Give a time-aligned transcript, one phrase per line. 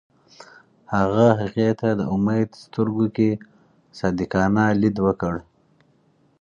[0.93, 3.29] هغه هغې ته د امید سترګو کې
[3.99, 5.33] صادقانه لید وکړ.